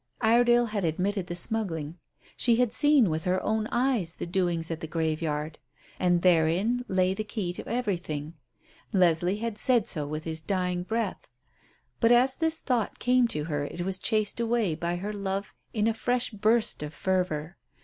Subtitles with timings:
[0.23, 1.99] Iredale had admitted the smuggling.
[2.35, 5.59] She had seen with her own eyes the doings at the graveyard.
[5.99, 8.33] And therein lay the key to everything.
[8.91, 11.27] Leslie had said so with his dying breath.
[11.99, 15.85] But as this thought came to her it was chased away by her love in
[15.87, 17.57] a fresh burst of fervour.